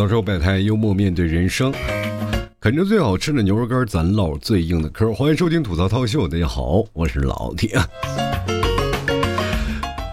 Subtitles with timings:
[0.00, 1.70] 槽之后摆摊，幽默面对人生，
[2.58, 5.12] 啃着最好吃的牛肉干，咱唠最硬的嗑。
[5.12, 7.78] 欢迎收听吐槽套秀，大家好，我是老铁。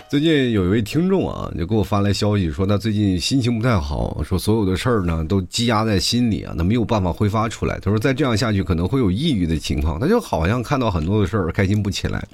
[0.09, 7.77] 最近有一位听众啊，就给我发来消息说他最近心情不太好，说所有的事儿呢都积压在心里啊，他没有办法挥发出来。
[7.81, 9.99] 他说再这样下去可能会有抑郁的情况。
[9.99, 12.25] 他就好像看到很多的事儿开心不起来，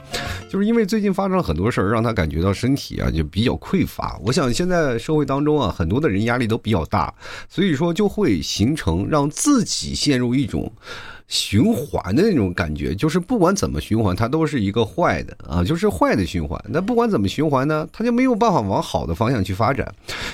[0.48, 4.20] 就是因为最近发生了很多事儿，让他感觉到身体啊就比较匮乏。
[4.24, 7.12] 我想现在社会当中啊，很多的人压力都比较大，
[7.50, 10.72] 所以说就会形成让自己陷入一种。
[11.28, 16.60] 循环的那种感觉，就是不管怎么循环，它都是一个坏的啊，就是坏的循环。
[16.70, 19.92] 那不管怎么循环呢，它就没有办法往好的方向去发展。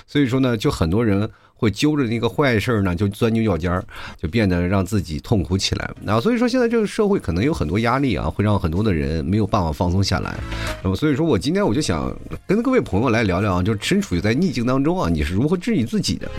[0.07, 3.83] 所以说呢，就很多人会揪着那个坏事儿呢，就钻牛角尖儿，
[4.17, 5.89] 就变得让自己痛苦起来。
[6.01, 10.37] 那所以说，现在这个社会可能有很多压力啊，会让很多的人没有办法放松下来。
[10.83, 12.13] 那么，所以说我今天我就想
[12.47, 16.29] 跟各位朋友来聊聊啊，就身处于在逆境当中啊，你是如何治愈自己的？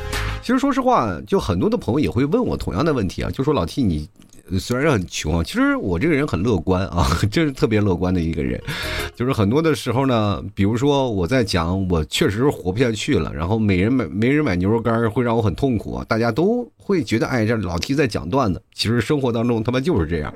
[0.43, 4.09] 其实说实话，就很多的朋友也会问我同样的问题啊，就说老 T 你。
[4.59, 8.61] 虽然很穷，其实我这个人很乐观啊， 这是特别乐观的一个人。
[9.15, 18.63] 就是很多的时候呢，比如说我在讲，我确实活不下去了，然后每人买没人买牛肉干会让我很痛苦啊，大家都会觉得哎，这老 T 在讲段子。
[18.75, 20.33] 其实生活当中他妈就是这样。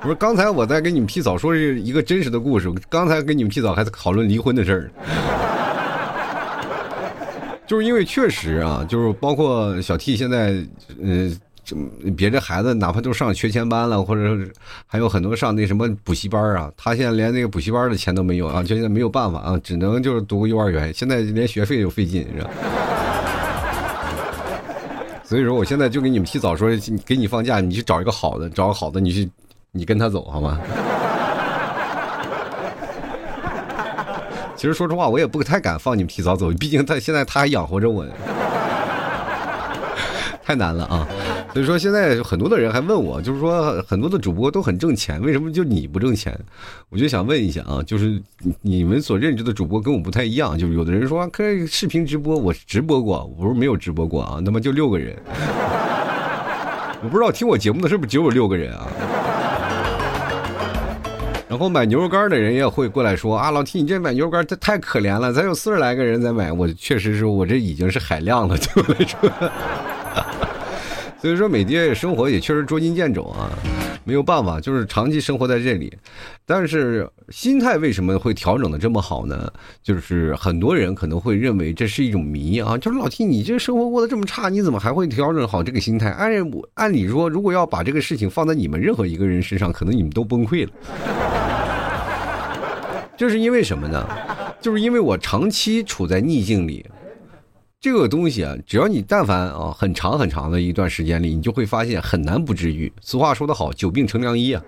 [0.00, 5.53] 不是，刚才我在跟你们皮嫂说是一个真实的故事，刚才跟你们皮嫂还在讨论离婚的事儿。
[7.66, 10.54] 就是因为确实啊，就是包括小 T 现在，
[11.00, 11.34] 嗯，
[12.14, 14.36] 别的孩子哪怕都上学前班了，或者
[14.86, 22.50] 还有很多上那什么补习班啊，他现在连那个补习班的钱都没有啊，就现在没有办法啊，只能就是读个幼儿园，现在连学费都费劲，是吧？
[25.24, 26.68] 所以说，我现在就给你们提早说，
[27.06, 29.28] 给你放假，你去找一个好的，找个好的，你去，
[29.72, 30.60] 你跟他走好吗？
[34.64, 38.02] 其实说实话，我也不太敢放你们提早走，毕竟他现在他还养活着我，
[40.42, 41.06] 太难了啊！
[41.52, 46.34] 所以说现在很多的人还问我，就是说很多的主播都很挣钱，为什么就你不挣钱？
[46.88, 48.18] 我就想问一下啊，就是
[48.62, 55.14] 你们所认知的主播跟我不太一样，就是有的人说可视频直播，我直播过，我不是没有直播过啊，那么就六个人，
[57.04, 58.88] 我不知道听我节目的是不是只有六个人啊？
[61.54, 69.52] 然后买牛肉干的人也会过来说啊，老 T，你这买牛肉干太太可怜了，咱有四十来个人在买，我确实是我这已经是海量了，对我来说。
[71.22, 73.48] 所以说，每天生活也确实捉襟见肘啊，
[74.04, 75.90] 没有办法，就是长期生活在这里。
[76.44, 79.50] 但是心态为什么会调整的这么好呢？
[79.82, 86.10] 就是很多人可能会认为这是一种迷啊，就是老 T，你这生活过得这么差，你怎么还会调整好这个心态？
[86.10, 86.30] 按
[86.74, 90.72] 按理说，如果要把这个事情放在你们任何一个人身上，可能你们都崩溃了。
[93.16, 94.06] 这是因为什么呢？
[94.60, 96.84] 就是因为我长期处在逆境里，
[97.80, 102.92] 这个东西啊，只要你但凡啊很长很长的一段时间里，你就会发现很难不治愈。
[103.00, 104.62] 俗话说得好，久病成良医啊。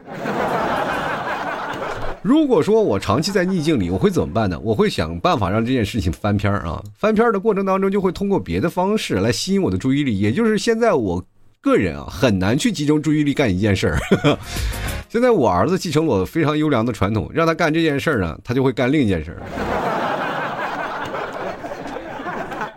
[2.22, 4.58] 如果说我长期在逆境里，我会怎么办呢？
[4.60, 6.82] 我会想办法让这件事情翻篇啊。
[6.94, 11.24] 翻篇的过程当中，就会通过别的方式来吸引我的注意力，也就是现在我。
[11.62, 13.98] 个人啊，很难去集中注意力干一件事儿。
[15.08, 19.42] 现在我儿子继承了我非常优良的传统，让他干这件事儿呢，他就会干另一件事儿。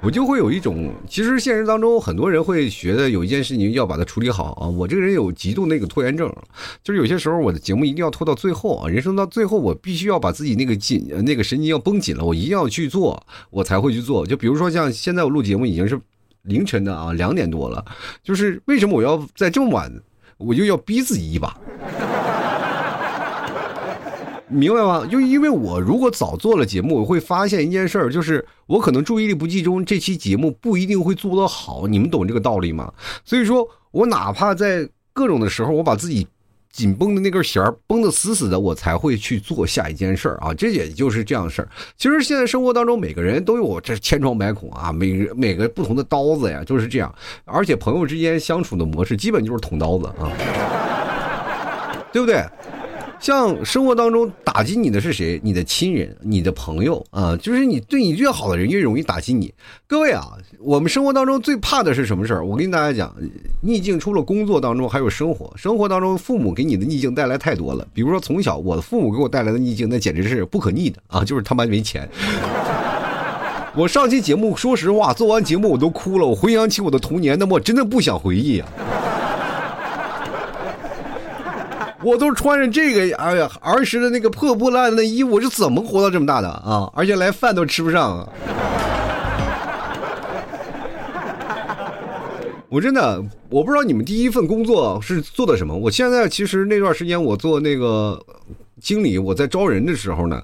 [0.01, 4.67] 我就会有一种，其实现实当中很多人会觉得有一件事情要把它处理好啊。
[4.67, 6.33] 我这个人有极度那个拖延症，
[6.81, 14.25] 就是有些时候我的节目一定要拖到最后啊，人生到最后我必须要把自己那个紧那个神经要绷紧了，我一定要去做，我才会去做。
[14.25, 15.99] 就比如说像现在我录节目已经是。
[16.43, 17.83] 凌晨的啊，两点多了，
[18.23, 19.91] 就是为什么我要在这么晚，
[20.37, 21.53] 我就要逼自己一把，
[24.49, 25.05] 明白吗？
[25.09, 32.91] 就因为我如果早做了节目，我会发现一件事儿，就是我可能注意力不集中，这期节目不一定会做得好，你们懂这个道理吗？
[33.23, 36.27] 所以说我哪怕在各种的时候，我把自己。
[36.71, 40.53] 紧绷的那根弦儿绷得死死的，我才会去做下一件事儿啊！
[40.53, 41.69] 这也就是这样的事儿。
[41.97, 47.13] 其实现在生活当中，每个人都有这千疮百孔啊，每每个不同的刀子呀，就是这样。
[47.43, 50.29] 而且朋友之间相处的模式，基本就是捅刀子啊，
[52.13, 52.45] 对不对？
[53.19, 55.39] 像生活当中打击你的是谁？
[55.43, 59.53] 你的亲人、你的朋友啊，就是你对你越好的人越容易打击你。
[59.87, 62.45] 各位啊，我们生活当中最怕的是什么事儿？
[62.45, 63.13] 我跟大家讲，
[63.61, 65.51] 逆境除了工作当中，还有生活。
[65.57, 67.85] 生活当中，父母给你的逆境带来太多了。
[67.93, 71.23] 比如说从小，我的父母给我带来的逆境，那简直是不可逆的啊！
[71.23, 72.09] 就是他妈没钱。
[73.75, 76.25] 我上期节目，说实话，做完节目我都哭了。
[76.25, 78.69] 我回想起我的童年，那么我真的不想回忆啊。
[82.01, 86.89] 我都穿着这个，哎呀，儿时的那个破破烂烂的衣服，我是怎么活到这么大的啊？
[86.95, 88.29] 而且连饭都吃不上啊。
[92.69, 95.75] 我真的，我不知道你们第一份工作是做的什么。
[95.75, 98.17] 我现在其实那段时间我做那个
[98.79, 100.41] 经理，我在招人的时候呢，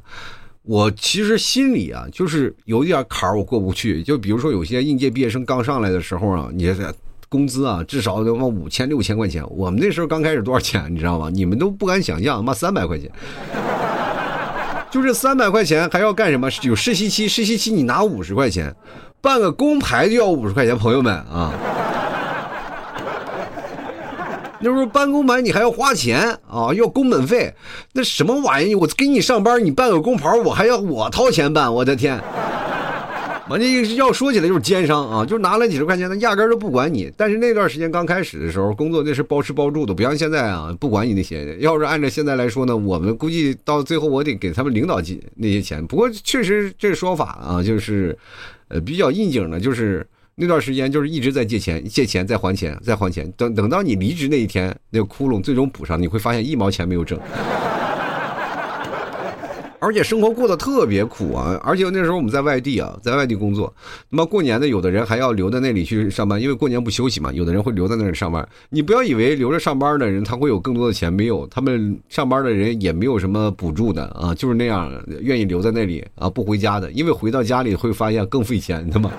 [0.63, 4.03] 我其实心里啊，就是有一点坎，我过不去。
[4.03, 6.73] 就比如说有些应届毕业生刚上来的时候啊，你。
[7.35, 9.43] 工资啊至少得往五千六千块钱。
[9.49, 11.29] 我们那时候刚开始多少钱你知道吗？
[11.33, 13.11] 你们都不敢想象，妈三百块钱。
[14.89, 16.49] 就这三百块钱还要干什么？
[16.61, 18.73] 有实习期，实习期你拿五十块钱，
[19.19, 21.51] 办个工牌就要五十块钱，朋友们啊！
[24.61, 27.53] 那时候办工牌你还要花钱啊，要工本费，
[27.91, 32.17] 那什么玩意我给你上班，你办个工牌，我还要我掏钱办，我的天！
[33.47, 37.11] 完这要说起来就是奸商啊，就拿了几十块钱，他压根都不管你。
[37.15, 41.55] 但是那段时间刚开始的时候，工作那是包吃包住的，不像现在啊，不管你那些。
[41.59, 45.85] 要是按照现在来说呢，我们估计到最后我得给他们领导记那些钱。
[45.85, 48.17] 不过确实这说法啊，就是
[48.69, 53.31] 呃比较应景的，就是那段时间就是一直在借钱，借钱再还钱，再还钱。
[53.37, 57.19] 等等到你离职那一天，那个窟窿最终补上，你会发现一毛钱没有挣。
[59.85, 61.61] 而且生活过得特别苦啊！
[61.63, 63.71] 而且那时候我们在外地啊，在外地工作，
[64.09, 67.31] 那么过年的有的人还要留在那里去上班，因为过年不休息嘛。
[67.31, 68.47] 有的人会留在那里上班。
[68.71, 74.91] 你不要以为留着上班的人他会有更多的钱，没有，他们上班的人也没有什么补助的啊，就是那样
[75.21, 79.11] 愿意留在那里啊，不回家的，因为回到家里会发现更费钱的嘛。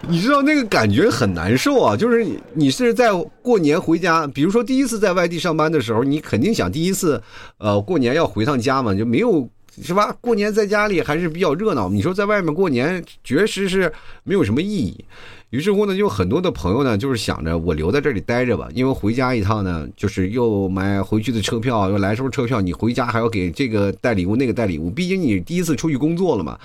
[0.08, 2.24] 你知道那个感觉很难受啊，就是
[2.54, 3.10] 你是在
[3.42, 7.20] 过年回家，比如说第一次在外地上班的时候，你肯定想第一次，
[7.58, 9.48] 呃，过年要回趟家嘛，就没有
[9.82, 10.16] 是吧？
[10.20, 11.88] 过年在家里还是比较热闹。
[11.88, 13.92] 你说在外面过年，确实是
[14.22, 15.04] 没有什么意义。
[15.50, 26.58] 于是乎呢，就很多的朋友呢，就是想着我留在这里待着吧，因为回家一趟呢，就是又买回去的车票，又来时候车票，你回家还要给这个带礼物，那个带礼物，毕竟你第一次出去工作了嘛。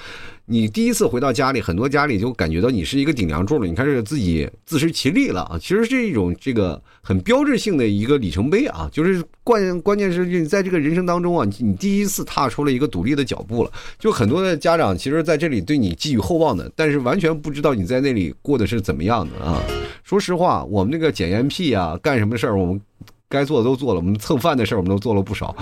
[0.45, 5.57] 你第一次回到家里，很多家里就感觉到你是一个顶梁柱了，你开始自己自食其力了啊！
[5.57, 13.71] 其实是一种这个很标志性的一个里程碑啊，就是关关键是你在这个人生当中啊，你第一次踏出了一个独立的脚步了。
[13.97, 19.61] 就很多的家长其实在这里对你寄予厚望的，但是完全不知道你在那里过的是怎么样的啊！
[20.03, 22.81] 说实话，我们那个检验屁啊，干什么事儿我们
[23.29, 25.55] 该做的都做了，我们蹭饭的事儿我们都做了不少。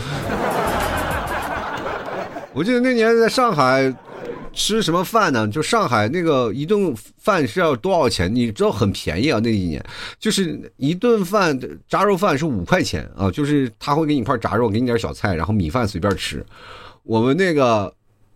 [2.52, 3.94] 我记得那年在上海。
[4.54, 5.48] 吃什么饭呢？
[5.48, 8.34] 就上海那个一顿饭是要多少钱？
[8.34, 9.84] 你知道很便宜啊，那一年
[10.20, 11.58] 就是一顿饭
[11.88, 16.46] 炸肉饭是五块钱啊，就是他会给你一块炸肉，给你点小菜，然后米饭随便吃。
[17.04, 17.94] 我们那个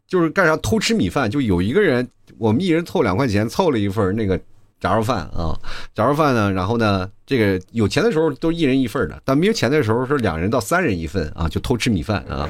[0.07, 2.07] 就是干啥偷吃米饭，就有一个人，
[2.37, 4.39] 我们一人凑两块钱，凑了一份那个
[4.79, 5.57] 炸肉饭啊，
[5.93, 12.47] 炸肉饭呢，然后呢，这个有钱的时候都一人一份的，但没有钱的时候是两人到三人一份啊，就偷吃米饭啊。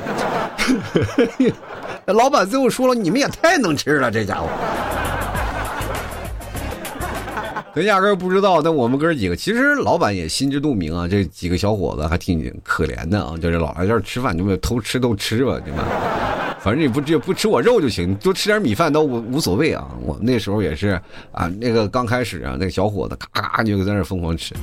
[2.13, 4.47] 老板最后说了：“你们也太能吃了，这家伙。
[7.75, 11.07] ”他压根不知道，那我们哥几个其实老板也心知肚明啊。
[11.07, 15.83] 这几个小伙子还挺可怜的啊，就是老来这儿吃饭，你们偷吃都吃吧，对吧？
[16.61, 19.87] 反正你不吃不吃我肉就行，多吃点米饭都无无所谓啊。
[20.01, 20.99] 我那时候也是
[21.31, 24.55] 啊，那个刚开始啊，那个小伙子咔咔就在那疯狂吃。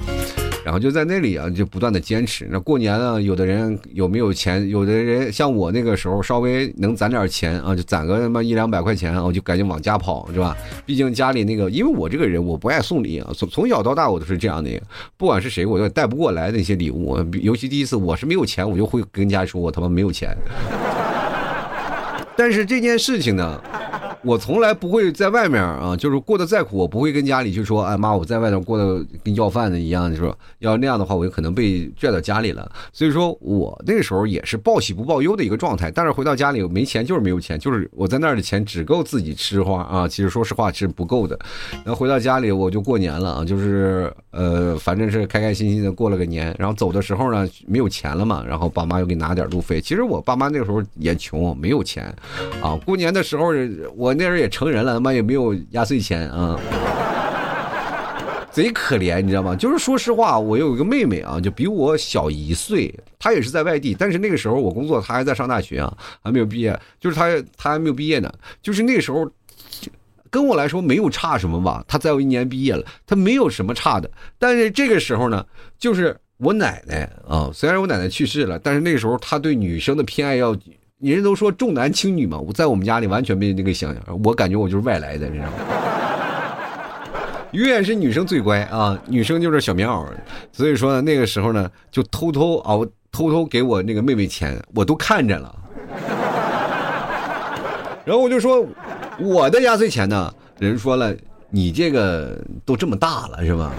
[0.64, 2.46] 然后就在那里啊，就不断的坚持。
[2.50, 4.68] 那过年呢，有的人有没有钱？
[4.68, 10.56] 有的人像我那个时候，稍微能攒点钱啊，就攒个他妈一两百块钱啊，我就赶紧往家跑，是吧？
[10.86, 14.70] 毕竟家里那个，因为我这个人我不爱送礼啊，从从小到大我都是这样的，
[15.16, 17.18] 不管是谁，我都带不过来那些礼物。
[17.40, 20.36] 尤其第一次我是没有钱，我就会跟家说，我他妈没有钱。
[22.36, 23.60] 但是这件事情呢？
[24.24, 30.36] 我从来不会在外面啊，就是过得再苦，我不会跟家里去说，哎妈，我在外头过得跟要饭的一样，就说？
[30.60, 32.70] 要那样的话，我就可能被拽到家里了。
[32.92, 35.90] 所以说我那个时候也是报喜不报忧的一个状态。
[35.90, 40.06] 但是回到家里没钱，就是没有钱，就是我在那儿的钱只够自己吃花啊。
[40.06, 41.36] 其实说实话是不够的。
[41.72, 46.54] 然后回到家里我就过年了啊，就是呃，反正是开开心心的过了个年。
[46.56, 49.80] 然后走的时候呢，没有钱了嘛，然后爸妈又给拿点路费。
[49.80, 52.04] 其实我爸妈那个时候也穷，没有钱
[52.62, 52.78] 啊。
[52.86, 53.48] 过年的时候
[53.96, 54.11] 我。
[54.14, 56.58] 那时候也成人了，他妈也没有压岁钱啊，
[58.52, 59.56] 贼可怜，你知道吗？
[59.56, 69.26] 就是说实话，我有一个妹妹啊，就比我小一岁，她也是在外地，但是那个时候我工作，她还在上大学啊，还没有毕业，就是她她还没有毕业呢，就是那个时候
[70.28, 75.46] 跟我来说没有差什么吧，她再有一年毕业了，她没有什么差的，但是这个时候呢，
[75.78, 80.56] 就是我奶奶啊，虽然我奶奶去世了，但是那个时候她对女生的偏爱要。
[81.10, 85.52] 人都说重男轻女嘛，我在我们家里完全没那个想象，我感觉我就是外来的，你知道吗？
[87.52, 90.06] 永远是女生最乖啊，女生就是小棉袄，
[90.52, 92.78] 所以说呢，那个时候呢，就偷偷啊，
[93.10, 95.54] 偷偷给我那个妹妹钱，我都看着了。
[98.04, 98.66] 然后我就说，
[99.18, 101.14] 我的压岁钱呢，人说了，
[101.50, 103.72] 你这个都这么大了是吧？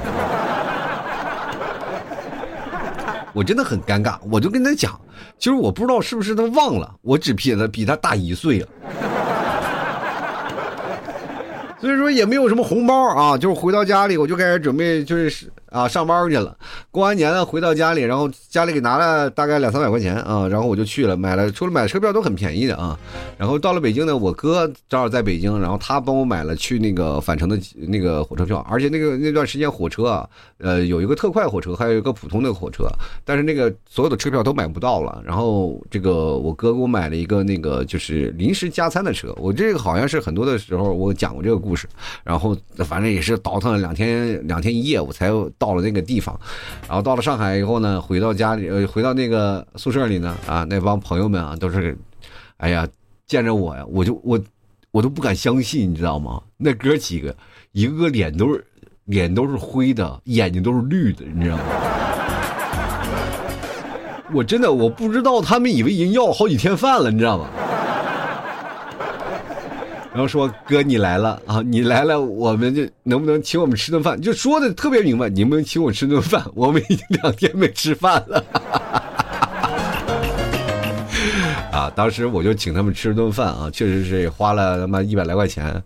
[3.34, 5.00] 我真的很尴尬，我就跟他讲，
[5.38, 8.68] 其实我不知道是不是他忘了，我只比他比他大一岁啊。
[11.82, 16.56] 所以说也没有什么红包啊，就是回到家里我就开始准备就是啊上班去了。
[16.92, 22.98] 过完年了回到家里，然后家里给拿了大概两三百块钱啊，然后我就去了买了，除了买车票都很便宜的啊。
[23.38, 32.86] 然后到了北京呢，我哥正好在北京，然后他帮我买了去那个返程的那个火车票，而且那个那段时间火车啊，呃有一个特快火车，还有一个普通的火车，
[33.26, 35.22] 但是那个所有的车票都买不到了。
[35.26, 41.88] 然后这个我哥给我买了一个那个就是临时加餐的车，我这个好像是很多的时候我讲过这个故事。
[42.24, 45.32] 然后反正也是倒腾了两天两天一夜，我才
[45.64, 46.38] 到了那个地方。
[46.90, 51.98] 然后到了上海以后呢，回到家里，呃，回到那个宿舍里呢，啊，那帮朋友们啊，都是，
[52.58, 52.86] 哎呀，
[53.26, 54.38] 见着我呀，我就我
[54.92, 56.42] 我都不敢相信，你知道吗？
[56.58, 57.34] 那哥几个
[57.72, 58.66] 一个个脸都是
[59.06, 61.64] 脸都是灰的，眼睛都是绿的，你知道吗？
[64.34, 67.48] 我真的我不知道，他们以为已经要好几天饭了，你知道吗？
[70.14, 74.22] 然后说哥你来了啊，你来了，我们就能不能请我们吃顿饭？
[74.22, 78.44] 就说的特别明白，你们请我吃顿饭，我们已经两天没吃饭了。
[81.74, 85.84] 啊，当时我就请他们吃了顿饭啊，确实是花了他妈一百来块钱，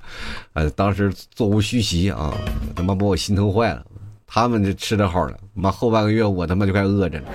[0.52, 2.34] 呃，当时座无虚席啊，
[2.76, 3.82] 他妈把我心疼坏了。
[4.28, 7.26] 他们这吃的好了，妈后半个月我他妈就快饿着了。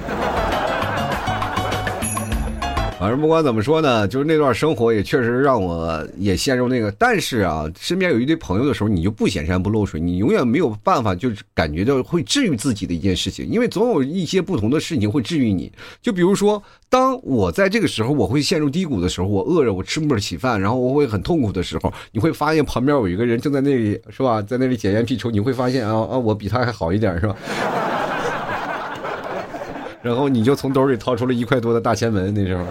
[3.02, 6.88] 反正不管怎么说呢，就是那段生活也确实让我也陷入那个。
[6.92, 15.72] 但是啊，身边有一堆朋友的时候，你就不显山不露水，你永远没有办法，就是感觉到会治愈自己的一件事情，因为总有一些不同的事情会治愈你。
[16.00, 27.34] 就比如说，当我在这个时候我会陷入低谷的时候，我饿着，我吃不起饭，然后我会很痛苦的时候，你会发现旁边有一个人正在那里，是吧，在那里捡烟屁抽，你会发现啊啊，我比他还好一点，是吧？
[30.02, 32.64] 然后你就从兜里掏出了一块多的大前门，那时候。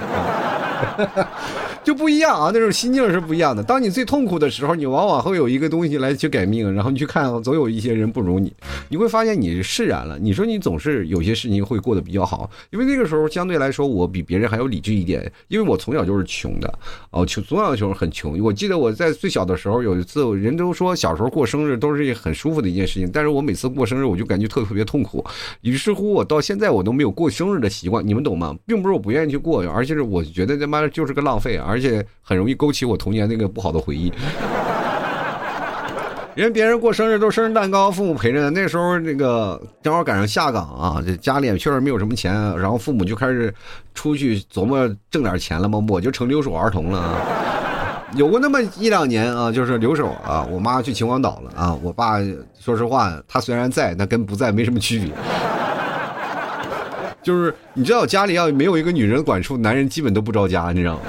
[1.83, 3.63] 就不一样啊，那种心境是不一样的。
[3.63, 8.53] 当你最痛苦的时候，你往往会有一个东西来去改命，然后你去看，总有一些人不如你，
[8.87, 10.19] 你会发现你释然了。
[10.19, 16.71] 你说你总是有些事情会过得比较好，因为那个时候相对来说我比别人还要理智一点，因为我从小就是穷的，
[17.09, 18.39] 哦，穷，从小就是很穷。
[18.39, 25.25] 我记得我在最小的时候有一次，人都说小时候过生日都是很舒服的一件事情，但是我每次过生日我就感觉特别特别痛苦，
[25.61, 28.55] 于是乎我到现在我都没有过生日的习惯，你们懂吗？
[28.67, 31.70] 并不是我不愿意去过，而且是我觉得他妈的就是个浪费啊。
[31.71, 34.11] 而且很容易勾起我童年那个不好的回忆。
[36.33, 38.49] 人别人过生日都生日蛋糕，父母陪着。
[38.51, 43.53] 那时候那个正好赶上下岗啊，这家里也确实没有什么钱，然后父母就开始
[43.93, 47.17] 出去琢磨挣点钱了嘛，我就成留守儿童了。
[48.15, 52.19] 有过那么一两年啊，就是留守啊，我妈去秦皇岛了啊，我爸
[52.57, 55.11] 说实话，他虽然在，那跟不在没什么区别。
[57.21, 61.01] 就是你知道，家里要没有一个女人管束，男人基本都不着家，你知道吗？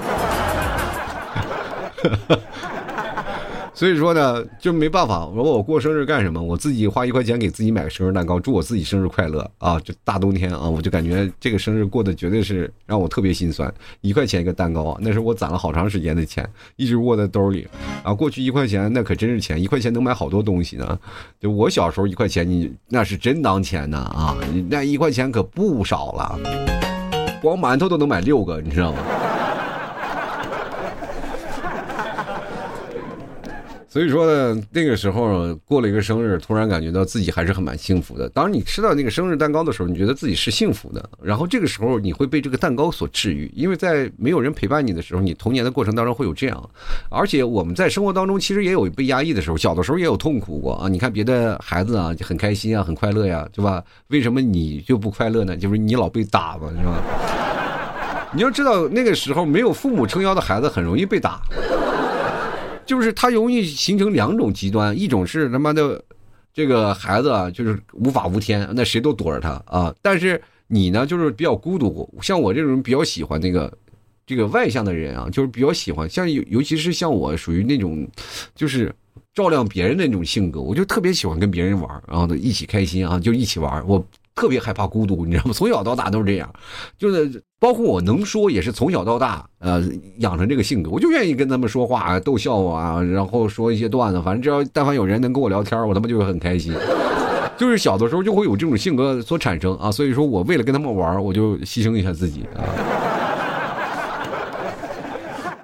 [3.74, 5.24] 所以说呢，就没办法。
[5.26, 6.40] 我说我过生日干什么？
[6.40, 9.80] 我自己花一块钱给自己买个生日蛋糕，祝我自己生日快乐啊！
[9.80, 13.72] 就大冬天啊，我就感觉这个生日过得绝对是让我特别心酸。
[14.02, 17.66] 一块钱一个蛋糕啊，那是我攒了好长时间的钱，一直握在兜里。
[18.02, 20.98] 啊，过去一块钱那可真是钱，一块钱能买好多东西呢。
[21.40, 24.36] 就我小时候一块钱，你那是真当钱呢啊！
[24.68, 26.38] 那一块钱可不少了，
[27.40, 28.98] 光馒头都能买六个，你知道吗？
[33.92, 38.26] 所以说呢，那个时候过了一个生日，突然感觉到自己还是很蛮幸福的。
[38.30, 41.10] 当你吃到那个生日蛋糕的时候，你觉得自己是幸福的。
[41.22, 46.70] 然后这个时候你会被这个蛋糕所治愈，因为在没有人陪伴你的时候，你童年的过程当中会有这样。
[47.10, 50.88] 而且我们在生活当中其实也有被压抑的时候，小的时候也有痛苦过啊。
[50.88, 53.84] 你看别的孩子啊，就很开心啊，很快乐呀，对吧？
[54.08, 55.54] 为什么你就不快乐呢？
[55.54, 56.94] 就是你老被打嘛，是吧？
[58.34, 61.42] 你要知道那个时候没有父母撑腰的孩子很容易被打。
[62.84, 66.02] 就是他容易形成两种极端，一种是他妈的，
[66.52, 69.94] 这个孩子啊，就是无法无天，那谁都躲着他啊。
[70.02, 72.08] 但是你呢，就是比较孤独。
[72.22, 73.72] 像我这种比较喜欢那个，
[74.26, 78.06] 这个外向的人啊，就是比较喜欢，像尤尤其是像我属于那种，
[78.54, 78.94] 就是
[79.34, 83.86] 照亮别人的那种性格，我就特别喜欢跟别人玩，然后呢一起开心啊，就一起玩。
[83.86, 84.04] 我。
[84.42, 85.52] 特别害怕孤独，你知道吗？
[85.54, 86.52] 从小到大都是这样，
[86.98, 89.80] 就是包括我能说，也是从小到大，呃，
[90.18, 96.74] 养成这个性格，我就愿意跟他们说话啊，逗笑啊，然后说一些段子，反正只要但凡有人能跟我聊天，我他妈就会很开心。
[97.56, 102.66] 就是小的时候就会有这种性格所产生啊，所以说我为了跟他们玩，我就牺牲一下自己啊。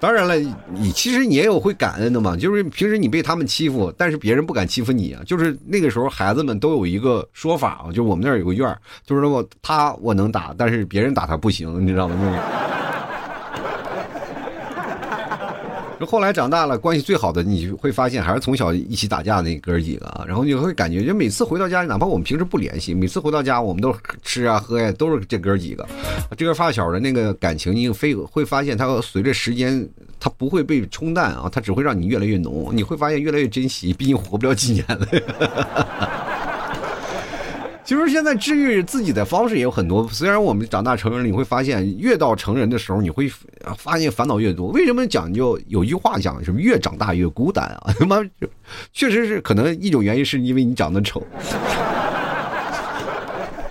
[0.00, 0.36] 当然了，
[0.72, 5.22] 你其实你也有会感恩的嘛，就是平时你被他们欺负，但是别人不敢欺负你啊。
[5.26, 12.14] 就是那个时候，孩子们都有一个说法啊，就我们那儿有个院儿，就是说他我能打，但是别人打他不行，你知道吗？
[12.20, 12.38] 那个。
[15.98, 25.86] 就后来长大了，关系最好的你会发现还是从小一起打架那哥儿几个啊，然后你会感觉，就每次回到家，哪怕我们平时不联系，每次回到家，我们都吃啊喝呀，都是这哥儿几个，
[26.36, 29.88] 这个发小的那个感情，你非会发现，它随着时间，
[30.20, 35.06] 它不会被冲淡啊，它只会让你越来越浓，你会发现越来越珍惜，毕竟活不了几年了。
[37.88, 40.06] 其实现在治愈自己的方式也有很多。
[40.08, 43.32] 虽然我们长大成人了，你会发现越到成人的时候，你会
[43.78, 44.68] 发现烦恼越多。
[44.72, 47.94] 为什么讲究有句话讲什么越长大越孤单啊？
[47.98, 48.22] 他 妈，
[48.92, 51.26] 确实是可能一种原因是因为你长得丑，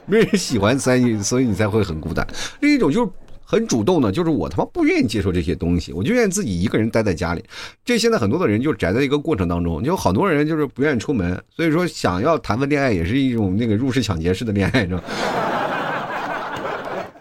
[0.07, 2.25] 没人喜欢，所以所以你才会很孤单。
[2.61, 3.11] 另一种就是。
[3.49, 7.41] 很主动的，就是我他妈不愿意接受这些东西，我就愿意自己一个人待在家里。
[7.85, 15.01] 这现在很多的人就宅在一个过程当中，有好多人就是不愿意出门，所以说想要谈份恋爱也是一种那个入室抢劫式的恋爱，知道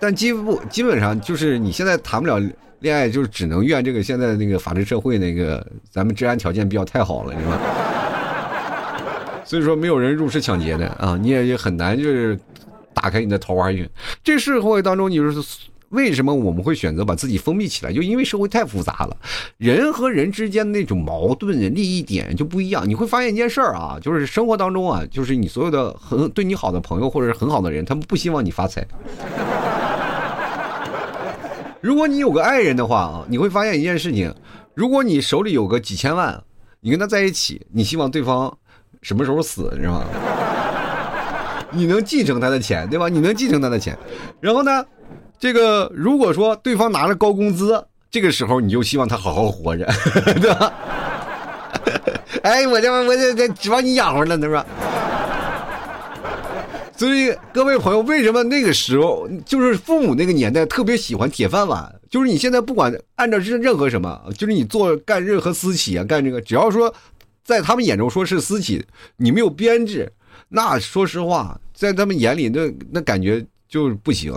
[0.00, 2.42] 但基不基本上就是你现在谈不了
[2.80, 7.60] 恋爱，就是只能怨这个现在那个法治社会那个咱们治安条件比较太好了，是吧？
[9.44, 12.36] 所以说没有人入室抢劫的啊，你也也很难就是
[12.92, 13.88] 打开你的桃花运。
[14.24, 15.32] 这社会当中，你说。
[15.90, 17.92] 为什么我们会选择把自己封闭起来？
[17.92, 19.16] 就因为社会太复杂了，
[19.56, 22.88] 人和人之间的那种矛盾、利益点就不一样。
[22.88, 28.86] 你会发现一件事儿啊，就是生活当中啊，就是你所有的很对你好的朋友或者是很好的人，他们不希望你发财。
[31.80, 34.34] 如果你有个爱人的话啊，你会发现一件事情：
[34.74, 36.42] 如果你手里有个几千万，
[36.80, 38.52] 你跟他在一起，你希望对方
[39.02, 40.04] 什么时候死，是吧？
[41.70, 43.08] 你能继承他的钱，对吧？
[43.08, 43.96] 你能继承他的钱，
[44.40, 44.84] 然后呢？
[45.38, 49.84] 这个如果说对方拿了高工资，这个时候你就希望他好好活着，
[50.40, 50.72] 对吧？
[52.42, 54.64] 哎，我这我这这指望你养活了，对吧？
[56.96, 61.94] 所以各位朋友，为什么那个时候就是父母那个年代特别喜欢铁饭碗？
[62.08, 66.94] 就是你现在不管按照任任何什么，就是你做干任何私企啊，干这个，只要说
[67.44, 68.82] 在他们眼中说是私企，
[69.18, 70.10] 你没有编制，
[70.48, 74.32] 那说实话，在他们眼里那那感觉就是不行。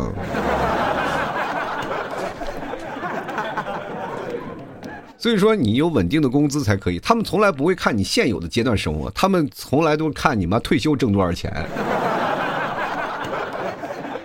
[5.19, 11.53] 所以说你有稳定的工资才可以，他们从来不会看你现有的阶段生活，他们从来都看你妈退休挣多少钱。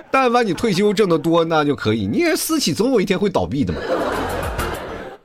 [0.09, 2.07] 但凡你退休挣得多，那就可以。
[2.07, 3.81] 你私企总有一天会倒闭的嘛，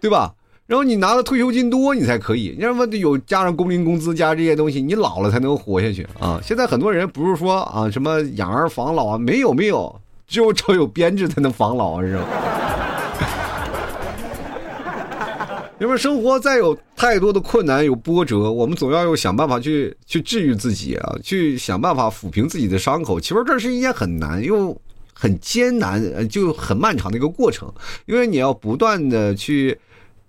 [0.02, 0.34] 对吧？
[0.66, 2.56] 然后你拿的退休金多，你才可以。
[2.58, 6.42] 你要么有加上工龄工资加这些东西，你老了才能活下去啊。
[6.44, 12.24] 现在很多人不是说啊什么养儿防老啊，没有没有，只有找有编制才能防老，是吧？
[15.80, 23.20] 因为生活再有太多的困难有波折，我们总要有想办法去去治愈自己啊，去想办法抚平自己的伤口。
[23.20, 24.80] 其实这是一件很难又
[25.14, 27.72] 很艰难，就很漫长的一个过程。
[28.06, 29.78] 因为你要不断的去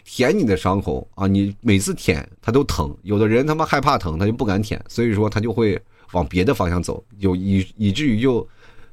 [0.04, 2.96] 舔你的伤口啊，你每次舔它都疼。
[3.02, 5.80] 有的人他妈害怕疼，他就不敢舔，所以说他就会
[6.12, 8.46] 往别的方向走，有以以至于就。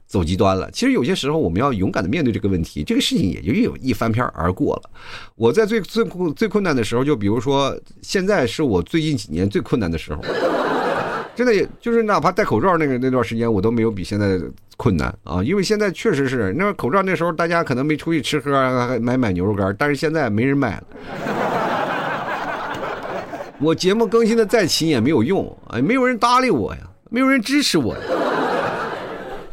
[0.07, 0.71] 走极端了。
[0.71, 4.89] 其实有些时候，我们要勇敢的面对这个问题，这个事情也就有一翻篇而过了。
[5.35, 10.21] 我在最最困最困难的时候，就比如说现在是我最近几年最困难的时候，
[11.35, 14.39] 真的也就是哪怕戴口罩那个那段时间，我都没有比现在
[14.77, 15.43] 困难啊。
[15.43, 20.83] 因为现在确实是那口罩那时候，大家可能没出去吃喝买买牛肉干，但是现在没人买了。
[23.59, 27.95] 我节目更新的再勤也没有用，哎，没有人搭理我呀，没有人支持我。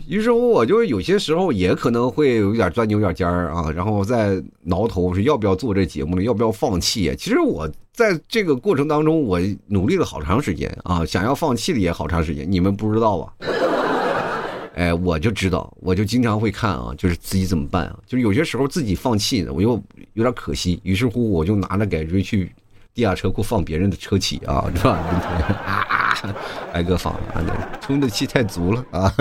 [0.06, 6.22] 于是乎，我就有些时候也可能会有点钻牛角尖儿啊，然后再挠头，说要不要做这节目了？
[6.22, 7.14] 要不要放弃？
[7.16, 13.32] 其实我在这个过程当中，我努力了好长时间啊，想要放弃的也好长时间，你们不知道啊？
[14.74, 17.96] 哎，我就知道，我就经常会看啊，就是自己怎么办啊？
[18.06, 19.80] 就是有些时候自己放弃呢，我又
[20.14, 22.52] 有点可惜，于是乎我就拿着改锥去
[22.92, 24.90] 地下车库放别人的车企啊，是吧？
[25.64, 26.34] 啊，
[26.72, 29.14] 挨个放啊，充的气太足了啊。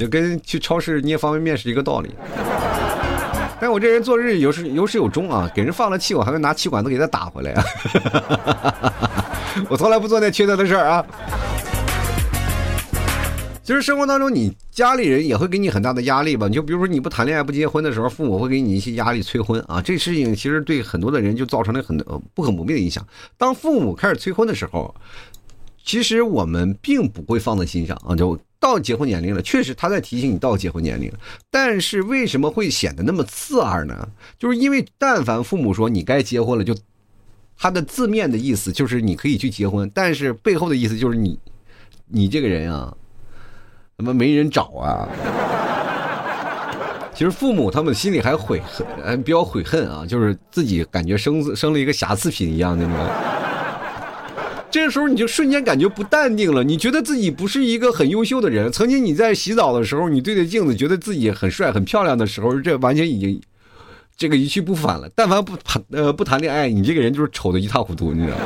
[0.00, 2.08] 就跟去超市捏方便面是一个道理，
[3.60, 7.62] 但我这人做事有始有始有终啊，给人放了气，我还会拿气管子给他打回来啊，
[9.68, 11.04] 我从来不做那缺德的事儿啊。
[13.62, 16.48] 其实生活当中，你家里人也会给你很大的压力吧？
[16.48, 21.94] 就比如说你不谈恋爱不结婚的时候，父母会给你一些压力催婚啊，这事情其实对很多的人就造成了很
[22.32, 23.06] 不可磨灭的影响。
[23.36, 24.94] 当父母开始催婚的时候。
[25.82, 31.10] 其实我们并不会放在心上啊，就到结婚年龄了，确实他在提醒你到结婚年龄，
[31.50, 34.06] 但是为什么会显得那么刺耳呢？
[34.38, 36.76] 就是因为但凡父母说你该结婚了，就
[37.58, 41.38] 他的字面的意思就是你可以去结婚，但是背后的意思就是你，
[42.06, 42.94] 你这个人啊，
[43.96, 45.08] 怎么没人找啊？
[47.14, 53.39] 其实父母他们心里还悔恨，比较悔恨啊，就是自己感觉生生了一个瑕疵品一样的那种。
[54.70, 58.70] 这个时候你就瞬间感觉不淡定了，你觉得自己不是一个很优秀的人。
[58.70, 63.40] 曾经你在洗澡的时候，你对着镜子觉得自己很帅、很漂亮的时候，这完全已经
[64.16, 65.10] 这个一去不返了。
[65.14, 68.44] 但凡不谈呃不谈恋爱，你这个人就是丑的一塌糊涂，你知道吗？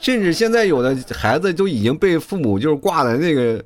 [0.00, 3.62] 甚至现在有的孩子都已经被父母就是挂在那个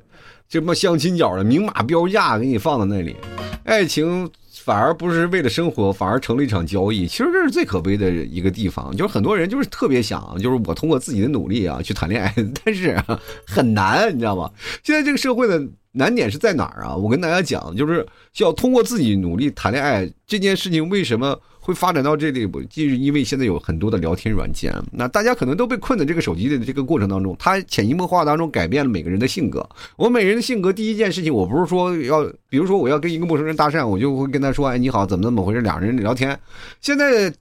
[0.49, 3.15] 什么相亲角了，明码标价给你放在那里，
[3.63, 4.29] 爱情。
[4.69, 7.07] 反而不是为了生活，反而成了一场交易。
[7.07, 12.31] 其实这是最可悲的一个地方，就是很多人就是特别想，就是我通过自己的努力啊去谈恋爱，
[12.63, 12.95] 但是
[13.47, 14.51] 很难，你知道吗？
[14.83, 15.59] 现在这个社会的。
[15.91, 16.95] 难点是在哪儿啊？
[16.95, 18.05] 我跟大家讲，就是
[18.37, 21.35] 要通过自己努力谈恋爱这件事情，为什么
[21.69, 22.47] 会发展到这里？
[22.67, 29.63] 就是因为现在有很多的聊天软件，那大家可能都被困在这个手机的这个过程当中，它潜移默化当中改变了每个人的性格。
[29.95, 36.35] 我每人的性格，第一件事情，我不是说要，比如说我要跟一个陌生人搭讪，我就会跟他说：“哎，你好，怎么怎么回事？”两人聊天。
[36.81, 37.31] 现在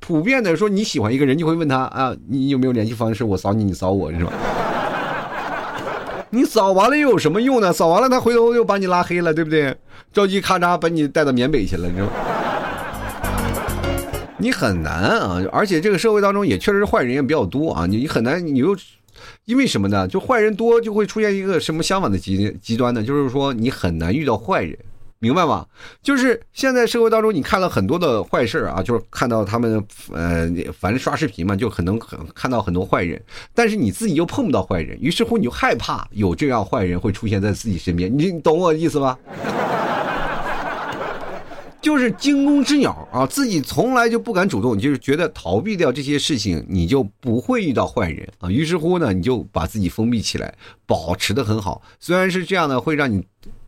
[0.00, 3.22] 普遍的说，你喜欢一个人，就会问他啊，你有没有联系方式？
[3.22, 4.32] 我扫你，你扫我，是吧？
[6.30, 7.70] 你扫完了又有什么用呢？
[7.72, 9.76] 扫完了他回头又把你拉黑了，对不对？
[10.12, 12.12] 着急咔嚓把你带到缅北去了，你知道吗？
[14.44, 15.42] 你很难啊！
[15.50, 17.86] 而且这个社会当中也确实是坏人也比较多啊！
[17.86, 18.76] 你你很难，你又
[19.46, 20.06] 因为什么呢？
[20.06, 23.02] 就坏人多就会出现一个什么相反的极极端呢？
[23.02, 24.78] 就是说你很难遇到坏人。
[25.20, 25.64] 明白吗？
[26.02, 30.46] 就是现在社会当中，你看了很多的坏事啊，就是看到他们，呃，
[30.78, 33.18] 反正刷视频嘛，就可能很看到很多坏人，
[33.54, 39.18] 但是你自己又碰不到坏人，于是乎你就害怕有这样坏人会出现在自己身边，你懂我意思吧？
[41.84, 48.50] 就是惊弓之鸟啊，自己从来就不敢主动，就是觉得逃避掉这些事情，你就不会遇到坏人啊。
[48.50, 50.54] 于是乎呢，你就把自己封闭起来，
[50.86, 51.82] 保持的很好。
[52.00, 53.22] 虽然是这样呢，会让你。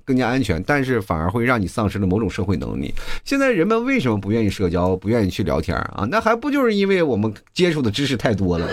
[0.06, 2.94] 更加安全，但是反而会让你丧失了某种社会能力。
[3.24, 6.06] 现在人们为什么不愿意社交，不愿意去聊天啊？
[6.08, 8.68] 那还不就是因为我们接触的知识太多了，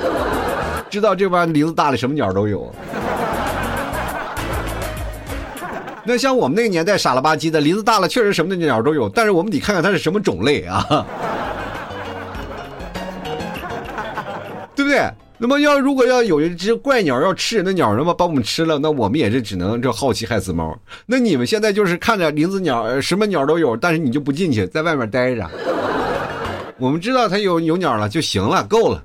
[0.92, 2.72] 知道这帮林子大的什么鸟都有。
[6.06, 11.06] 那像我们那个年代傻了吧唧的，林子大了确实什么的鸟都有，但是我们得看看它是什么种类啊，
[14.76, 15.10] 对不对？
[15.38, 20.78] 那么要如果要有一只怪鸟要吃人的鸟，那么把我们吃了，那我们也是只能这好奇害死猫。
[21.06, 25.50] 那你们现在就是看着林子鸟，什么鸟都有，但是你就不进去，在外面待着。
[26.78, 29.04] 我们知道它有有鸟了就行了，够了。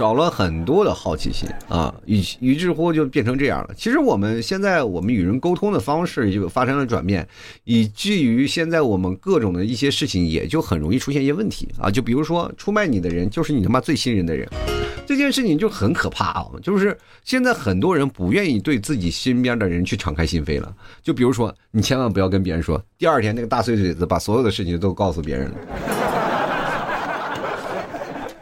[0.00, 3.74] 少了很多的好奇心啊，于于是乎就变成这样了。
[3.76, 7.28] 其实我们现在我们与人沟通的方式就发生了转变，
[7.64, 11.90] 以至于现在我们各种的一些事情也就很容易出现一些问题啊。
[11.90, 14.48] 就比如说出卖你的人就是你他妈最信任的人，
[15.06, 16.46] 这件事情就很可怕啊。
[16.62, 20.74] 就是现在很多人不愿意对自己身边的人去敞开心扉了。
[21.02, 25.99] 就比如说你千万不要跟别人说，第二天那个大碎嘴子把所有的事情都告诉别人了。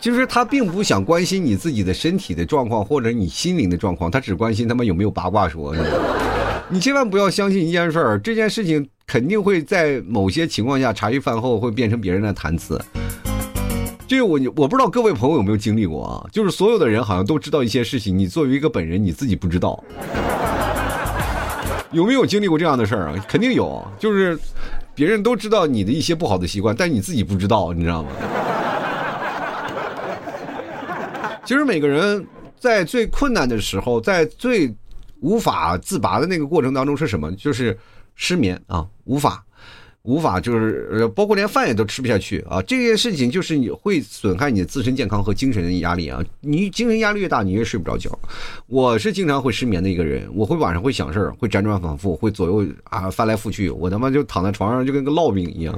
[0.09, 5.77] 就是他并不想关心你自己的身体的状况或者你心灵的状况，他只关心他们有没有八卦说。
[6.71, 12.81] 你千万不要相信一件事儿，这件事情肯定会在某些情况下茶余饭后会变成别人的谈资。
[14.07, 16.25] 这个我我不知道各位朋友有没有经历过啊？
[16.33, 19.85] 就是所有的人好像都知道一些事情，你作为一个本人你自己不知道，
[21.92, 23.27] 有没有经历过这样的事儿啊？
[23.29, 24.38] 肯定有，就是
[24.94, 28.09] 别人都知道你的一些不好的习惯，但你自己不知道，你知道吗？
[31.49, 32.23] 其实每个人
[32.59, 34.71] 在最困难的时候，在最
[35.21, 37.33] 无法自拔的那个过程当中是什么？
[37.37, 37.75] 就是
[38.17, 39.43] 失眠啊，无法，
[40.03, 42.61] 无法，就是包括连饭也都吃不下去啊。
[42.61, 46.23] 这件事情就是你会损害你的自身健康和精神压力啊。
[46.43, 48.11] 你精神压力越大，你越睡不着觉。
[48.67, 55.75] 我是经常会失眠的一个人，我会晚上会想事儿，会辗转反复，会左右啊翻来覆去，我他妈就躺在床上就跟个烙饼一样。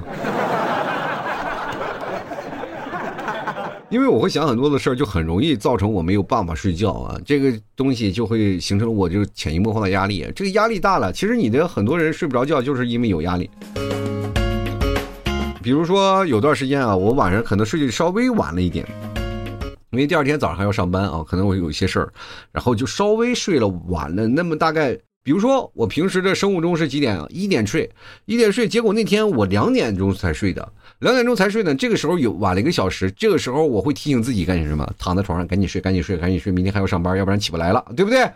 [3.91, 7.21] 因为我会想很多的事儿，就很容易造成我没有办法睡觉啊。
[7.27, 10.25] 这个东西就会形成了我就潜移默化的压力。
[10.35, 13.51] 这个压力大了，其实你的很多人睡不着觉，就是因为有压力。
[15.61, 18.87] 比如说有段时间啊，我晚上可能睡得稍微晚了一点，
[19.91, 22.13] 因为第二天早上还要上班啊，可能我有一些事儿，
[22.53, 27.27] 然后就稍微睡了晚了那么大概比如说我平时的生物钟是几点啊？
[27.29, 27.91] 一点睡，
[28.25, 30.67] 一点睡，结果那天我两点钟才睡的，
[31.01, 31.75] 两点钟才睡呢。
[31.75, 34.91] 这个时候有晚了一个小时，这个时候我会提醒自己干什么？
[34.99, 38.27] 躺在床上赶紧睡，赶紧睡，赶紧睡，明天还要上班，要不然起不来了，对不对？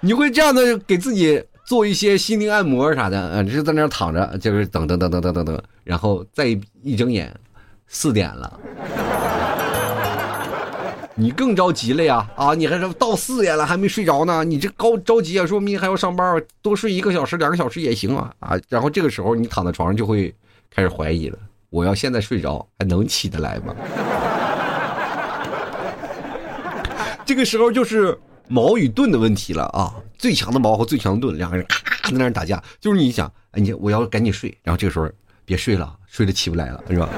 [0.00, 6.46] 你会这样的给自己做一些心灵按摩啥的，嗯，就在那躺着，就是等等等等等等等，然后再
[6.82, 7.34] 一睁眼，
[7.86, 8.58] 四点了。
[11.20, 12.30] 你更着急了呀！
[12.36, 15.44] 啊，你还是到四点了还没睡着呢，你这高着急啊！
[15.44, 18.32] 说明还要上班，多睡一个小时、两个小时也行啊！
[18.38, 20.32] 啊，然后这个时候你躺在床上就会
[20.70, 21.36] 开始怀疑了：
[21.70, 23.74] 我要现在睡着还能起得来吗？
[27.26, 29.92] 这个时候就是矛与盾的问题了啊！
[30.16, 35.10] 最强的矛和最强的盾，两个人咔在那打架，就是你想，哎，你我要赶紧睡，然后这个时候
[35.44, 37.08] 别睡了，睡得起不来了，是吧？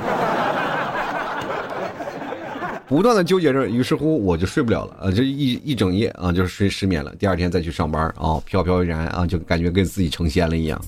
[2.91, 5.13] 不断的纠结着，于是乎我就睡不了了啊！
[5.13, 7.15] 这一一整夜啊，就是睡失眠了。
[7.15, 10.85] 第二天再去上班啊，飘飘然啊，就感觉跟自己成仙了一样。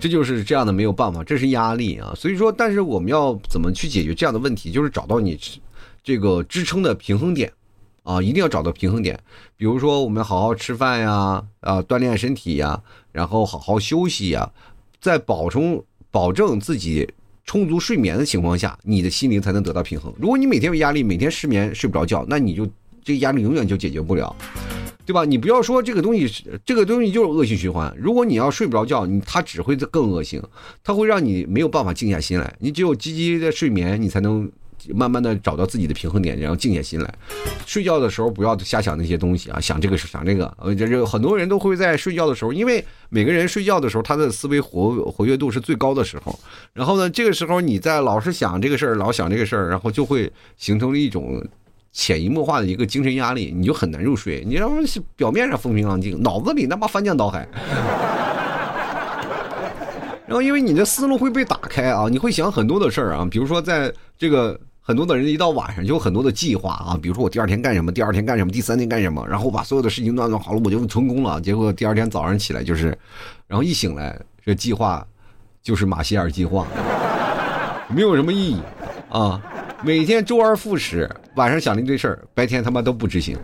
[0.00, 2.14] 这就是这样的，没有办法，这是压力啊。
[2.16, 4.72] 所以说，但是我们要怎么去解决这样的问题？
[4.72, 5.38] 就是找到你
[6.02, 7.52] 这个支撑的平衡点
[8.04, 9.20] 啊，一定要找到平衡点。
[9.54, 14.50] 比如说，我们好好吃饭呀，啊，锻炼身体呀，然后好好休息呀，
[14.98, 17.06] 在保证保证自己。
[17.44, 20.12] 充足睡眠的情况下，你的心灵才能得到平衡。
[20.18, 22.68] 如果你每天有压力，每天失眠睡不着觉，那你就
[23.02, 24.34] 这压力永远就解决不了，
[25.04, 25.24] 对吧？
[25.24, 27.94] 你不要说这个东西，这个东西就是恶性循环。
[27.98, 30.42] 如果你要睡不着觉，你它只会更恶性，
[30.82, 32.54] 它会让你没有办法静下心来。
[32.58, 34.50] 你只有积极的睡眠，你才能。
[34.92, 37.14] 慢慢的找到自己的平衡点，然后静下心来。
[37.66, 40.52] 睡觉的时候不要瞎想那些东西啊，想这个想这个。
[40.58, 46.38] 呃，这这很多人都会在睡觉的时候，因为每个人睡觉的时候，他的思维活活跃度是最高的时候。
[46.72, 51.42] 然后呢，这个时候你在老是想这个事儿，老想这个事儿，然后就会形成了一种
[51.92, 54.44] 潜移默化的一个精神压力，你就很难入睡。
[54.46, 54.70] 你要
[55.16, 57.48] 表面上风平浪静，脑子里他妈翻江倒海。
[60.26, 64.60] 然后因为你的思路会被打开啊，你会想很多的事儿啊，比如说在这个。
[64.86, 71.40] 很多的人一到晚上就有很多的计划啊，比如说我第二天干什么，第二天干什么，第三天干什么，然后把所有的事情乱弄好了，我就成功了。
[71.40, 72.88] 结果第二天早上起来就是，
[73.46, 75.02] 然后一醒来，这计划
[75.62, 76.66] 就是马歇尔计划，
[77.88, 78.60] 没有什么意义
[79.08, 79.40] 啊。
[79.82, 83.38] 每天周而复始，晚上想了一堆事儿，白天他妈都不执行。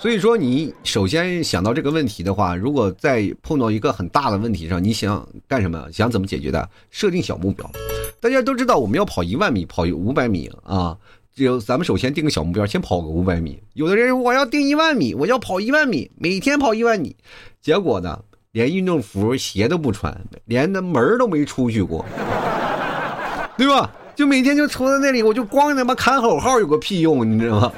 [0.00, 5.88] 所以说，你首先想到这个问题的话，如果在碰到一个很大的问题上，你想干什么？
[5.92, 6.68] 想怎么解决的？
[6.88, 7.68] 设定小目标。
[8.20, 10.96] 大家都知道，我们要跑一万米，跑五百米啊。
[11.34, 13.60] 就咱们首先定个小目标，先跑个五百米。
[13.74, 17.16] 有的人我要定一万米，我要跑一万米，每天跑一万米。
[17.60, 18.20] 结果呢，
[18.52, 22.04] 连运动服、鞋都不穿，连那门都没出去过，
[23.56, 23.90] 对吧？
[24.14, 27.72] 就每天就杵在那里，我就光他妈喊口号有个屁用，你知道吗？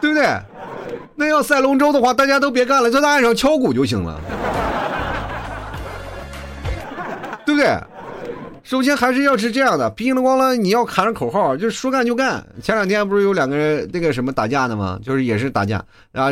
[0.00, 0.26] 对不对？
[1.16, 4.20] 那要赛龙舟的话，大家都别干了，就在岸上敲鼓就行了，
[7.44, 7.76] 对不对？
[8.62, 12.44] 首先还是要是这样的，叮铃咣啷，你要喊着口号，就是说干就干。
[12.62, 14.98] 前两天不是有两个人那个什么打架的吗？
[15.02, 15.82] 就是也是打架，
[16.12, 16.30] 然后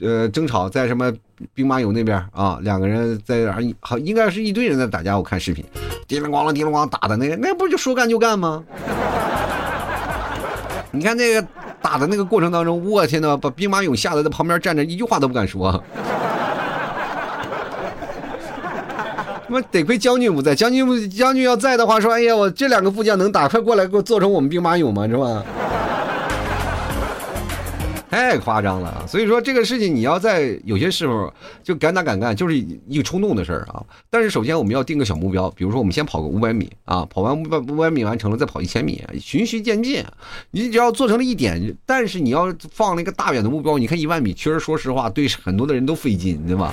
[0.00, 1.12] 呃争吵在什么
[1.52, 5.16] 兵马俑那边啊，两个人在啊，好应该是一堆人在打架。
[5.16, 5.64] 我看视频，
[6.08, 8.64] 叮铃咣啷，叮铃咣啷打的那个，那不就说干就干吗？
[10.90, 11.46] 你看那个。
[11.94, 15.70] 打的那个过程当中，我天呐，把兵马俑吓得在旁边站着，一句话都不敢说。
[19.46, 25.44] 他妈得亏将军不在，将军将军要在的话，说哎呀，我这两个副将能打，快过来给我做成我们兵马俑嘛，是吧？
[28.14, 31.32] 太夸张了，所以说这个事情你要在有些时候
[31.64, 33.82] 就敢打敢干，就是一个冲动的事儿啊。
[34.08, 40.04] 但是首先我们要定个小目标，比如说我们先跑个五百米啊，跑完五百五百米完成了再跑一千米，循序渐进。
[40.52, 46.72] 你只要做成了一点，但是你要放了一个大远的目标，你看一万米，其实说实话对很多的人都费劲，对吧？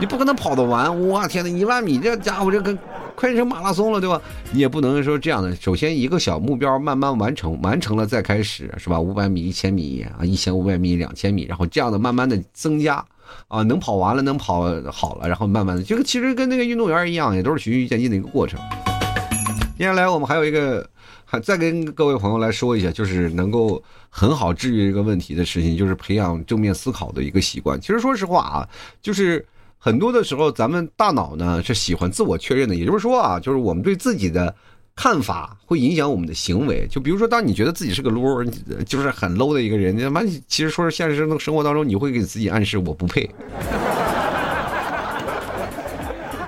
[0.00, 2.78] 你不可能跑得完，我天呐，一万米这家伙这跟。
[3.14, 4.20] 快成马拉松了，对吧？
[4.52, 5.54] 你也不能说这样的。
[5.56, 9.00] 首先一个小目标慢慢完成，完成了再开始，是吧？
[9.00, 13.04] 五百米、一千米啊，一千五百米、两千米，然后这样的慢慢的增加，
[13.48, 18.58] 啊，能跑完了，能跑好了，然后慢慢的，这个其实跟那个运动员一样，也都是循序渐进的一个过程。
[19.78, 20.86] 接下来我们还有一个，
[21.24, 27.80] 还再跟各位朋友来说一下，就是能够很好治愈一个问题的事情，就是培养正面思考的一个习惯。
[27.80, 28.68] 其实说实话啊，
[29.00, 29.46] 就是。
[29.84, 34.54] 很多的时候，咱们大脑呢是喜欢自我确认的，也就是说啊，就是我们对自己的
[34.96, 36.88] 看法会影响我们的行为。
[36.90, 38.50] 就比如说，当你觉得自己是个 low，
[38.86, 43.28] 就是很 low 的一个人，他妈，其实说是现实生生活当中，你会给自己暗示我不配。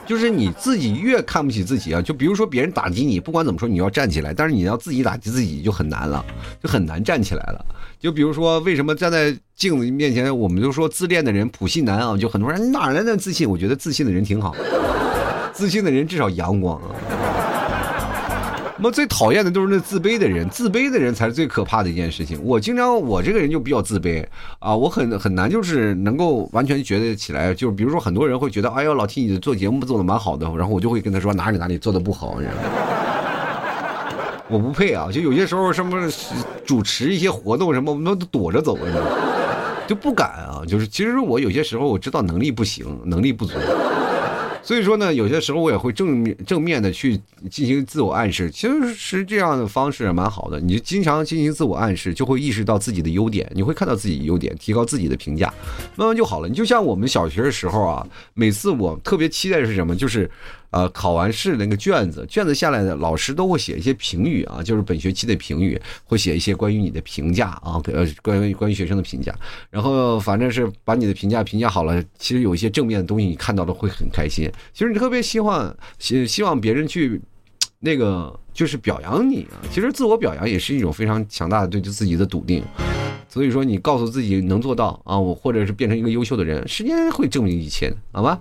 [0.07, 6.25] 就是你自己越看不起自己啊，就比如说别人打击你，不管怎么说，你要站起来，但是你要自己打击自己就很难了，
[6.63, 7.63] 就很难站起来了。
[7.99, 12.17] 就比如说，为什么站在镜子面前，我们就说自恋的人普信男啊？
[12.17, 13.49] 就很多人哪来的自信？
[13.49, 14.55] 我觉得自信的人挺好，
[15.53, 16.91] 自信的人至少阳光啊。
[18.79, 22.39] 我们最讨厌的都是那自卑的人，自卑的人才是最可怕的一件事情。
[22.45, 24.23] 我经常，我这个人就比较自卑
[24.59, 33.16] 啊，我很很难就是能够完全觉得起来，就是比如说很多人会觉得，哎呦，老提你做节目做的蛮好的，然后我就会跟他说哪里哪里做的不好，你知道吗
[34.49, 35.09] 我不配啊！
[35.11, 36.09] 就有些时候什么
[36.65, 38.79] 主持一些活动什么，我们都躲着走，
[39.89, 40.63] 就不敢啊。
[40.67, 43.55] 就是其实我有些时候我知道能力不行，能力不足。
[44.63, 50.61] 所以说呢，有些时候我也会正面正面的去进行自我暗示，其实是这样的方式蛮好的。
[50.61, 55.53] 你就经常进行自我暗示，就会意识到自己的优点，你会看到自己优点，提高自己的评价，
[55.95, 56.49] 慢慢就好了。
[56.49, 59.95] 你就像我们小学的时候啊，每次我特别期待的是什么？
[59.97, 60.31] 就是。
[60.71, 69.35] 呃，考完试那个卷子，卷子下来的老师都会写一些评语啊，就是本学期的评语，会写一些关于你的评价啊，呃，关于关于学生的评价。
[69.71, 74.51] 然后反正是把你的评价评价好了，其实有一些正面的东西，你看到了会很开心。
[74.73, 77.21] 其实你特别希望希希望别人去
[77.81, 79.63] 那个就是表扬你啊。
[79.71, 82.63] 其实自我表扬也是一种非常强大的对自己的笃定。
[83.29, 88.41] 所以说，你告诉自己能做到啊，我或者是变成一个优秀的人，时间会证明一切，好吧？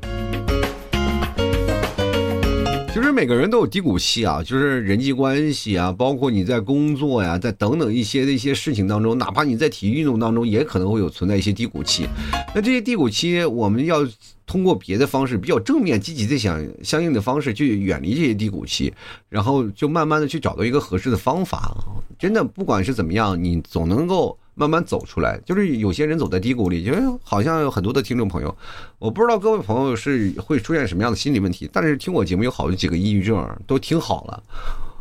[2.96, 12.08] 其实每个人都有低谷期啊，就是人际关系啊，包括你在工作呀，在等等一些的一些事情当中，哪怕你在体育运动当中，也可能会有存在一些低谷期。
[12.56, 13.98] 那这些低谷期，我们要
[14.46, 18.94] 通过别的方式，比较正面、积极的想相应的方式去远离这些低谷期，
[19.28, 21.76] 然后就慢慢的去找到一个合适的方法。
[22.18, 24.40] 真的，不管是怎么样，你总能够。
[24.56, 28.58] 慢慢走出来，就是有些人走在低谷里，就好像有很多的听众朋友，
[28.98, 34.42] 我不知道各位朋友是会出现什么样的心理问题，但是听我节目有好几个抑郁症都听好了，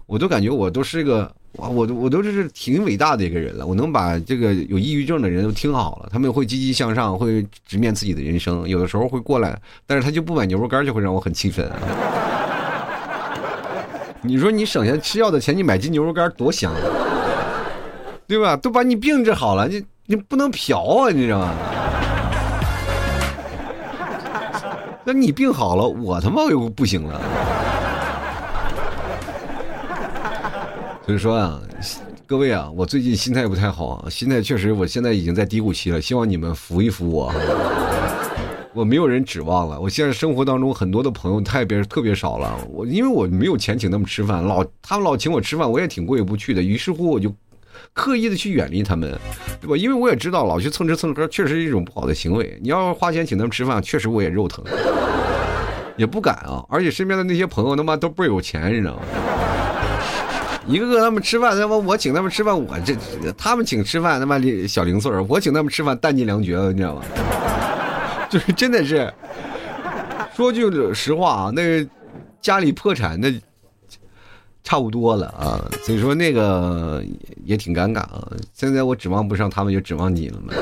[0.07, 11.71] 我都感觉我都是一个，我，我都我都是挺伟大的一个人了，我能把这个有抑郁症的人都听好了，他们会积极向上，会直面自己的人生，有的时候会过来，但是他就不买牛肉干，就会让我很气愤。
[14.27, 16.81] 你说你省下吃药的钱，你买斤牛肉干多香啊。
[18.26, 18.56] 对吧？
[18.56, 21.54] 都把你病治好了，你你不能嫖啊，你知道吗？
[25.04, 27.20] 那你病好了，我他妈又不行了。
[31.04, 31.60] 所以说啊，
[32.26, 37.30] 各位啊，我最近心态不太好，心态确实，我现在已经在低谷期了，希望你们扶一扶我。
[38.72, 47.30] 我没有人指望了，我现在生活当中很多的朋友太别特别少了，我因为我没有钱请他们吃饭，老他们老请我吃饭，我也挺过意不去的，于是乎我就。
[47.92, 49.16] 刻意的去远离他们，
[49.61, 49.77] 对吧？
[49.77, 52.59] 因为我也知道老去蹭吃蹭喝确实是一种不好的行为。
[52.62, 54.64] 你要花钱请他们吃饭，确实我也肉疼，
[55.97, 56.64] 也不敢啊。
[56.68, 59.03] 而且身边的那些朋友他妈都倍有钱，你知道吗？
[60.66, 62.97] 一个个他们吃饭，他妈我请他们吃饭，我这
[63.37, 67.03] 他们请吃饭他妈小零碎我请他们吃饭弹尽粮绝了，你知道吗？
[68.31, 69.12] 就是真的是，
[70.35, 71.88] 说句实话啊，那个
[72.40, 73.33] 家里破产那。
[74.64, 77.05] 差不多了啊，所以说那个
[77.44, 78.27] 也挺尴尬啊。
[78.55, 80.55] 现在我指望不上他们，就指望你了嘛。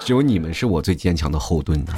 [0.00, 1.92] 只有你们是我最坚强的后盾呐。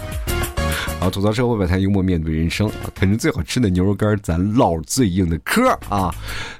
[1.00, 2.70] 好，吐槽社会百态，幽默面对人生。
[2.94, 6.14] 啃着最好吃的牛肉干，咱唠最硬的嗑啊。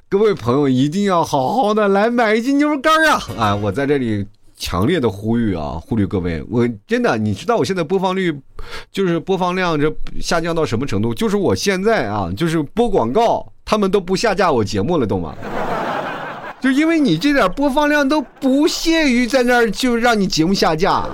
[0.08, 3.22] 各位朋友一定要好好的来买一斤牛肉干啊！
[3.38, 4.26] 啊，我在这里
[4.64, 8.34] 强烈的呼吁啊，呼吁各位，我真的，你知道我现在播放率
[8.90, 11.12] 就是播放量这下降到什么程度？
[11.12, 13.46] 就是我现在啊，就是播广告。
[13.66, 15.34] 他们都不下架我节目了，懂吗？
[16.60, 21.06] 就因为你这点播放量都不屑于在那儿就让你节目下架，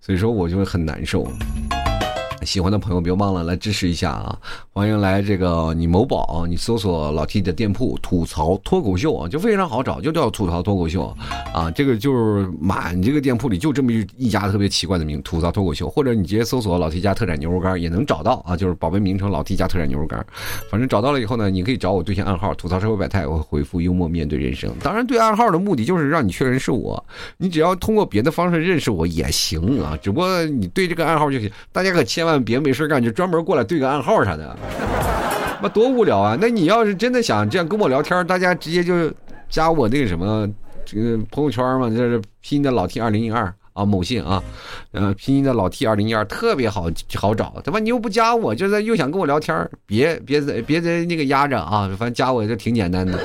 [0.00, 1.26] 所以说我就很难受。
[2.44, 4.38] 喜欢的朋友别忘了来支持一下啊！
[4.72, 11.16] 欢迎来这个你某宝，你搜索老 T 的店铺“吐槽脱口秀”啊，就非常好找，就叫“吐槽脱口秀”
[11.54, 11.70] 啊。
[11.70, 20.24] 这个就是满这个店铺里就这么一家特别奇怪的名“吐槽脱口秀”，或者你直接搜索“老 T 家特产牛肉干”也能找到啊，就是宝贝名称“老 T 家特产牛肉干”。
[20.70, 24.70] 反正找到了以后呢，你可以找我对象暗号“吐槽社会百态”，我回复“幽默面对人生”。
[24.82, 27.02] 当然，对暗号的目的就是让你确认是我，
[27.38, 31.50] 你只要通过别的方式认识我也行啊，只不过你对这个暗号就行。
[31.72, 34.56] 大家可千万别没事干就专门过来对个暗号啥的。
[35.62, 36.36] 那多无聊啊！
[36.38, 39.10] 那你要是真的想这样跟我聊天，大家直接就
[39.48, 40.46] 加我那个什么
[40.84, 44.42] 这个朋友圈嘛，就是拼音的老 T 二零一二啊，某信啊，
[44.92, 47.78] 呃，拼音的老 T 二零一二特别好好找，他妈？
[47.78, 53.18] 你又不加我，就是又想跟我聊天，别别在别在那个压着啊，反正加我就挺简单的。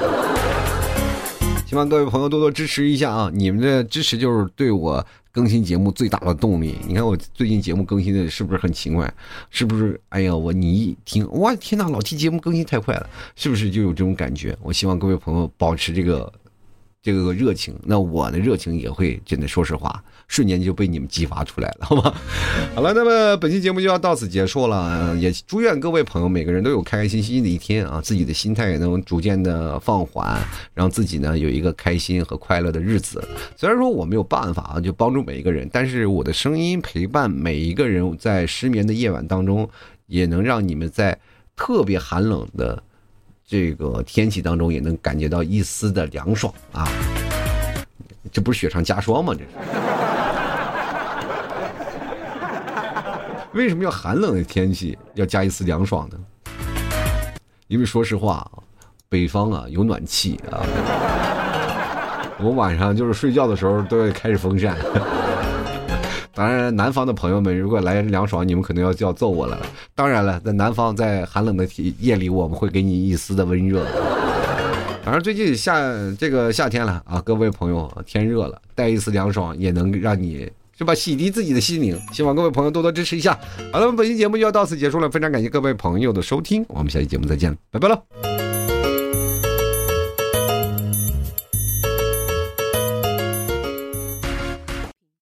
[1.68, 3.30] 希望各位朋友多多支持一下啊！
[3.34, 5.05] 你们的支持就是对我。
[5.32, 9.13] 更新节目最大的动力，你看我最近节目更新的是不是很勤快？
[9.49, 9.99] 是不是？
[10.09, 14.57] 哎呀，我你一听，哇天哪，老 T 节目更新太快了，是不是就有这种感觉？
[14.61, 16.34] 我希望各位朋友保持这个
[17.01, 22.13] 这个热情，那我的热情也会真的，说实话，瞬间就被你们激发出来了， 好吗？
[22.75, 30.39] 好了，那么本期节目就要到此结束了，也祝愿各位朋友每个人都有开开心心的一天啊，自己的心态也能逐渐的放缓，
[30.73, 33.21] 让自己呢有一个开心和快乐的日子。
[33.57, 39.69] 虽然说我没有办法啊，就帮助每一个人，但是我的声音陪伴每一个人，在失眠的夜晚当中，
[40.05, 41.17] 也能让你们在
[41.55, 42.82] 特别寒冷的。
[43.51, 46.88] 这个天气当中也能感觉到一丝的凉爽啊！
[48.32, 49.34] 这不是雪上加霜吗？
[49.34, 49.47] 这是
[53.54, 56.18] 为什么要寒冷的天气要加一丝凉爽呢？
[57.68, 58.52] 因为说实话啊，
[59.10, 60.62] 北方啊有暖气啊，
[62.39, 64.78] 我晚上就是睡觉的时候都要开始风扇。
[66.32, 69.60] 当然，南方的朋友们，如果来凉爽，你们可能要就要揍我了。
[69.95, 71.68] 当然了，在南方，在寒冷的
[72.00, 73.84] 夜里，我们会给你一丝的温热。
[75.04, 75.82] 反正最近夏
[76.20, 81.99] 这个夏天了啊，各位朋友，天热了，带一丝凉爽也能让你是吧洗涤自己的心灵。
[82.13, 83.38] 希望各位朋友多多支持一下。
[83.73, 88.39] 好了，本期节目就要到此结束了，非常感谢各位朋友的收听，我们下期节目再见，拜拜了。